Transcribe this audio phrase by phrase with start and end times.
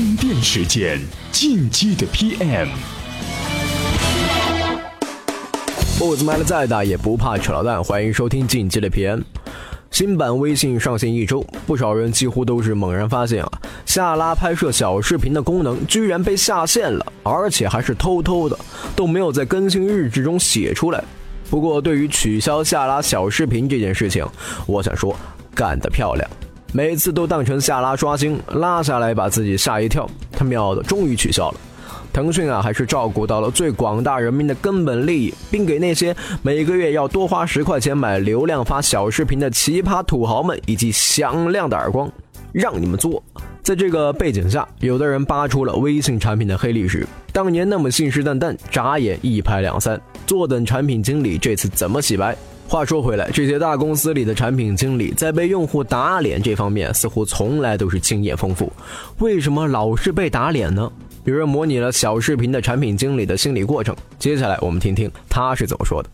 [0.00, 0.98] 充电时间，
[1.30, 2.68] 进击的 PM。
[5.98, 9.22] 步子迈的再大也不怕扯老蛋，欢迎收听进击的 PM。
[9.90, 13.52] 新版微信上线一周，不少人几乎都是猛然发现啊，
[13.84, 18.58] 下拉拍摄小视频的功能居然被下线了，而且还是偷偷的，
[18.96, 21.04] 都没有在更新日志中写出来。
[21.50, 24.26] 不过，对于取消下拉小视频这件事情，
[24.66, 25.14] 我想说，
[25.54, 26.26] 干得漂亮！
[26.72, 31.60] 每次都当成下拉刷新，拉下来把自己吓一跳，他喵的，终于取消了。
[32.12, 42.10] 腾讯啊，还是照顾到了最广大人民的根本利益，并给那些每个月要多花十块钱买流量发小视频的奇葩土豪们以及响亮的耳光，
[42.52, 43.22] 让你们做。
[43.62, 47.06] 在这个背景下，有的人扒出了微信产品的黑历史。
[47.32, 52.36] 当年那么信誓旦旦，眨眼一拍两散，坐等产品经理这次怎么洗白？
[52.70, 58.72] 话说回来，这些大公司里的产品经理在被用户打脸这方面，似乎从来都是经验丰富。
[59.18, 60.88] 为什么老是被打脸呢？
[61.24, 66.08] 有人模拟了小视频的产品经理的心理过程，接下来我们听听他是怎么说的。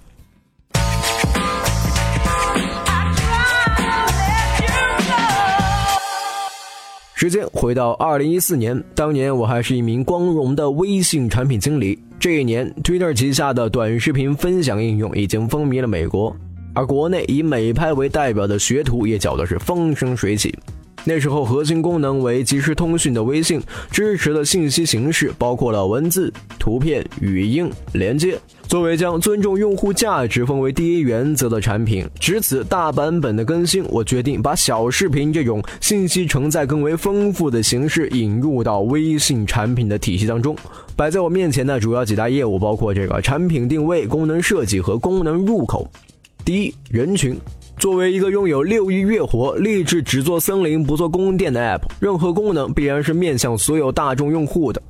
[7.14, 11.98] 时间回到二零一四年，当年我还是一名光荣的微信产品经理。
[12.18, 16.34] 这一年，Twitter 旗下的短视频分享应用已经风靡了美国，
[16.76, 20.54] 而国内以美拍为代表的学徒也搅得是风生水起。
[21.08, 28.38] 那时候核心功能为即时通讯的微信，支持的信息形式包括了文字、图片、语音连接。
[28.66, 40.56] 作为将尊重用户价值奉为第一原则的产品，值此大版本的更新，我决定把小视频这种信息承载更为丰富的形式引入到微信产品的体系当中。
[40.96, 45.88] 摆在我面前的主要几大业务包括这个产品定位、功能设计和功能入口。
[46.46, 47.36] 第一，人群。
[47.76, 54.80] 作为一个拥有六亿月活、立志只做森林不做宫殿的 App，任何功能必然是面向所有大众用户的。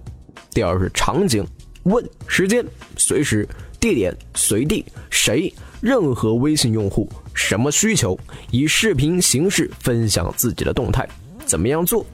[0.50, 1.42] 第二是场景，
[1.84, 2.62] 问时间，
[2.98, 3.48] 随时、
[3.80, 8.18] 地点、随地，谁，任何微信用户，什么需求，
[8.50, 11.08] 以视频形式分享自己的动态，
[11.46, 12.04] 怎么样做？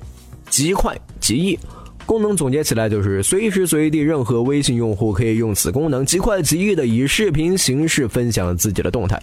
[0.51, 1.59] 极快极易，
[2.05, 9.21] 功能总结起来就是随时随地，任何微信用户可以用此功能极快极易的以视频形式分享自己的动态。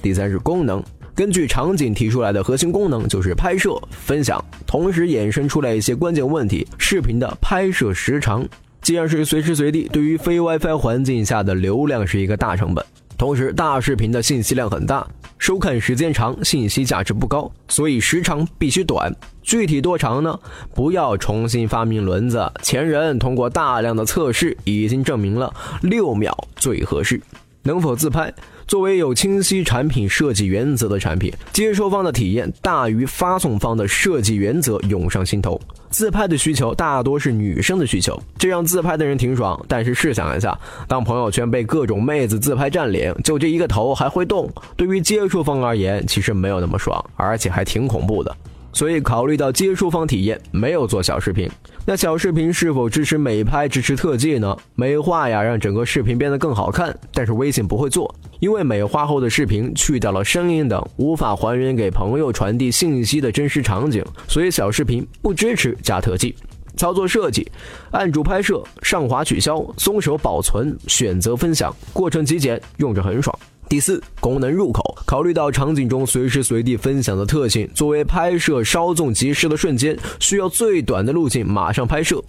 [0.00, 0.82] 第三是功能，
[1.14, 8.46] 根据场景提出来的核心功能就是拍摄、分享，同时衍生出来一些关键问题：视频的拍摄时长，
[8.80, 12.82] 既然是随时随地，对于非 WiFi 环境下的流量是一个大成本，
[13.18, 19.14] 同时大视频的信息量很大，收看时间长，信息价值不高，所以时长必须短。
[19.42, 20.38] 具体多长呢？
[20.74, 25.52] 不要重新发明轮子，前人通过大量的测试已经证明了
[25.82, 27.20] 六秒最合适。
[27.62, 28.32] 能否自拍？
[28.66, 35.60] 作为有清晰产品设计原则的产品，接收方的体验大于发送方的设计原则涌上心头。
[35.90, 39.60] 自拍的需求大多是女生的需求，这让自拍的人挺爽。
[39.66, 40.56] 但是试想一下，
[40.86, 48.34] 当朋友圈被各种妹子自拍占领，就这一个头还会动，对于接收方而言，其实没有那么爽，而且还挺恐怖的。
[48.72, 51.50] 所以考虑到接收方体验，没有做小视频。
[51.86, 54.56] 那小视频是否支持美拍、支持特技呢？
[54.74, 56.96] 美化呀，让整个视频变得更好看。
[57.12, 66.34] 但是微信不会做，因为美化后的视频去掉了声音等，无法还原给朋友传递信息的真实场景，所以小视频不支持加特技。
[66.76, 67.50] 操作设计：
[67.90, 73.36] 按住拍摄，上滑取消，松手保存，选择分享，过程极简，用着很爽。
[73.70, 82.20] 第四，功能入口，考虑到场景中随时随地分享的特性，作为拍摄稍纵即逝的瞬间，需要最短的路径马上拍摄。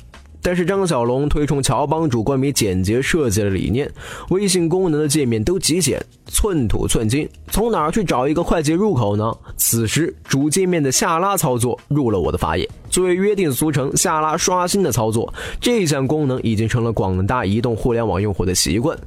[0.41, 3.90] 但是张小龙推崇乔帮主关于简洁设计的理念，
[4.29, 9.34] 微信功能的界面都极简，寸土寸金，从哪儿去找一个快捷入口呢？
[9.57, 12.68] 此时主界面的下拉操作入了我的法眼。
[12.90, 18.97] 作为约定俗成下拉刷新的操作，这项功能已经成了广大移动互联网用户的习惯。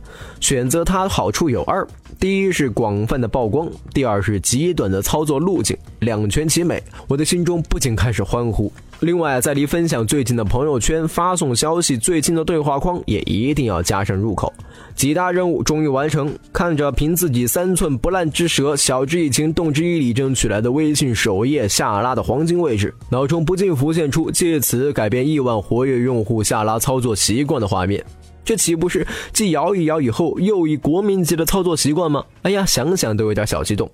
[0.40, 1.86] 选择它好处有二：
[2.18, 6.82] 第一是广泛的曝光，第二是极短的操作路径，两全其美。
[7.06, 8.72] 我的心中不禁开始欢呼。
[9.04, 14.50] 另外，在离分享最近的朋友圈发送消息最近的对话框也一定要加上入口。
[14.94, 28.02] 几大任务终于完成，看着凭自己三寸不烂之舌，晓之以情，动之以理争取来的微信首页下拉的黄金位置，脑中不禁浮现出借此改变亿万活跃用户下拉操作习惯的画面。
[28.42, 32.24] 这岂不是继摇一摇以后又一国民级的操作习惯吗？
[32.42, 33.90] 哎呀，想想都有点小激动。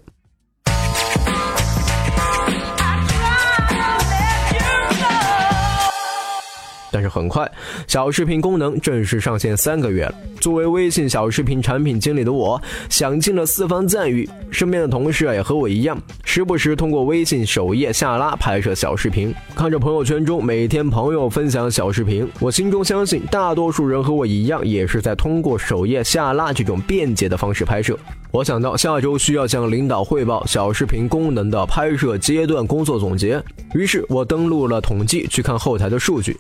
[7.01, 7.51] 但是很快，
[7.87, 10.15] 小视频功能正式上线三个月了。
[10.39, 12.61] 作为微信小视频产品经理的我，
[12.91, 14.29] 享尽了四方赞誉。
[14.51, 19.35] 身边的同事，也和我一样，时不时通过微信首页下拉拍摄小视频。
[19.55, 27.99] 看着朋友圈中每天朋友分享小视频，我心中相信，大多数人和我一样，也是在通过首页下拉这种便捷的方式拍摄。
[28.31, 33.43] 我想到下周需要向领导汇报小视频功能的拍摄阶段工作总结，
[33.75, 36.37] 于是我登录了统计去看后台的数据。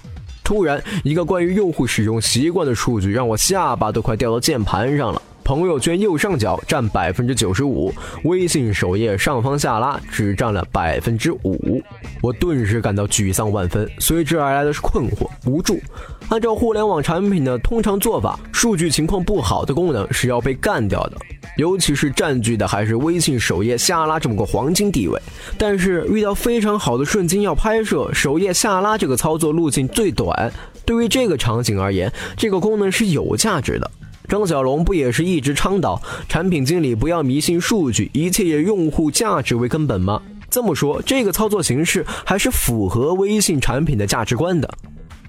[0.51, 5.23] 突然，一个关于用户使用习惯的数据让我下巴都快掉到键盘上了。
[5.45, 7.93] 朋友圈右上角占百分之九十五，
[8.25, 11.83] 微信首页上方下拉只占了百分之五，
[12.23, 15.81] 我顿时感到沮丧万分，随之而来的是困惑、无助。
[16.29, 21.17] 按照互联网产品的通常做法，数据情况不好的功能是要被干掉的。
[21.57, 25.21] 尤其是占据的还是微信首页下拉这么个黄金地位，
[25.59, 30.53] 但是遇到非常好的瞬间要拍摄，首页下拉这个操作路径最短，
[30.85, 33.91] 对于这个场景而言，这个功能是有价值的。
[34.31, 40.23] 张小龙不也是一直倡导产品经理不要迷信数据，一切以用户价值为根本吗？
[40.49, 44.73] 这么说，这个操作形式还是符合微信产品的价值观的。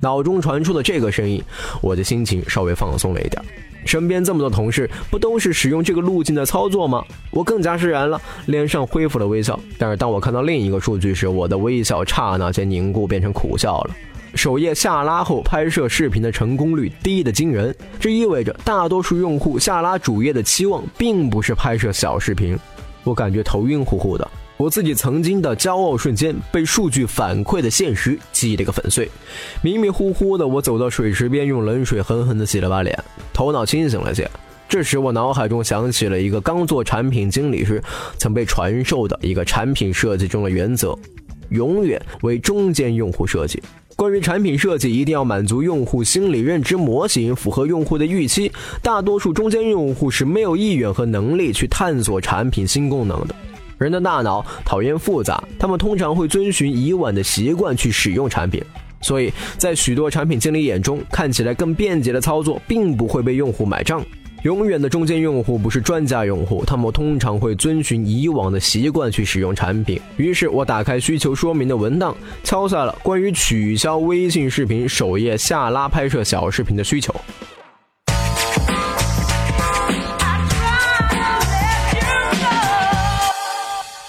[0.02, 1.44] 脑中传出的这个声音，
[1.82, 3.42] 我的心情稍微放松了一点。
[3.88, 7.04] 身边这么多同事，不都是使用这个路径的操作吗？
[7.32, 9.60] 我更加释然了，脸上恢复了微笑。
[9.80, 13.96] 但是当我看到另一个数据时，我的微笑刹那间凝固，变成苦笑了。
[14.36, 22.58] 首页下拉后拍摄视频的成功率低的惊人，这意味着大多数用户下拉主页的期望并不是拍摄小视频。
[23.04, 24.28] 我感觉头晕乎乎的。
[24.58, 29.10] 我自己曾经的骄傲瞬间被数据反馈的现实击了个粉碎，
[29.64, 33.04] 迷迷糊糊的我走到水池边，用冷水狠狠地洗了把脸，
[33.34, 34.30] 头脑清醒了些。
[34.70, 37.84] 这时我脑海中想起了一个刚做产品经理时
[38.18, 40.96] 曾被传授的一个产品设计中的原则：
[41.50, 43.62] 永远为中间用户设计。
[44.02, 48.52] 关于产品设计，一定要满足用户心理认知模型，符合用户的预期。
[48.82, 53.36] 大多数中间用户是没有意愿和能力去探索产品新功能的。
[53.78, 58.60] 人的大脑讨厌复杂，他们通常会遵循以往的习惯去使用产品，
[59.02, 64.04] 所以在许多产品经理眼中，看起来更便捷的操作并不会被用户买账。
[64.44, 70.02] 永远的中间用户不是专家用户，他们通常会遵循以往的习惯去使用产品。
[70.18, 77.14] 于是我打开需求说明的文档，敲下了关于取消微信视频首页下拉拍摄小视频的需求。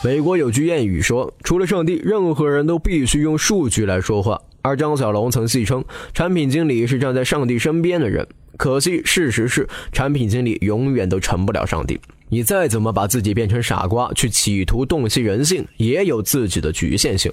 [0.03, 8.27] 美国有句谚语说：“除了上帝，任何人都必须用数据来说话。”而张小龙曾戏称，产品经理是站在上帝身边的人。
[8.57, 11.99] 可惜，事实是，产品经理永远都成不了上帝。
[12.29, 17.33] 你再怎么把自己变成傻瓜，去企图洞悉人性，也有自己的局限性。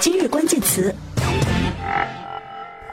[0.00, 0.94] 今日关键词：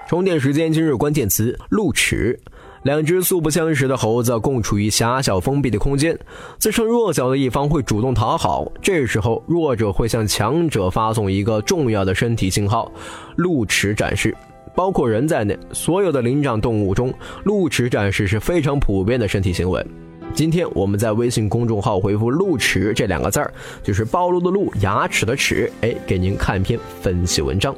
[0.08, 0.74] 充电时间。
[0.74, 2.40] 今日关键词：路齿。
[2.84, 6.18] 两只素不相识的猴子共处于狭小封闭的空间，
[6.58, 12.92] 自称弱小的一方会主动讨好，这时候弱者会向强者发送一个重要的身体信号——
[13.38, 14.36] 露齿展示。
[14.76, 19.86] 包括人在内，所有的灵长动物中，露齿展示是非常普遍的身体行为。
[20.34, 23.54] 今天我们在微信公众号回复“露齿”这两个字儿，
[23.84, 27.76] 就是暴露的露，牙齿的齿，哎，给您看篇分析文章。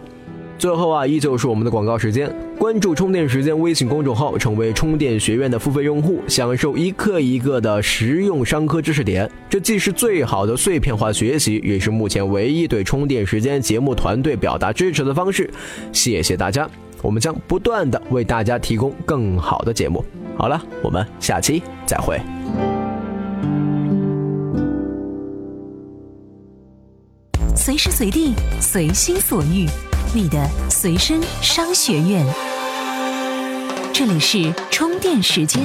[0.61, 2.31] 最后啊，依旧是我们的广告时间。
[2.55, 9.27] 关注充电时间微信公众号，成为充电学院的付费用户，享受一课一个的实用商科知识点。
[9.49, 15.49] 这既是最好的碎片化学习，也是目前唯一对充电时间节目团队表达支持的方式。
[15.91, 16.69] 谢谢大家，
[17.01, 20.05] 我们将不断的为大家提供更好的节目。
[20.37, 22.21] 好了，我们下期再会。
[27.55, 29.65] 随时随地，随心所欲。
[30.13, 32.25] 你的随身商学院，
[33.93, 35.63] 这里是充电时间。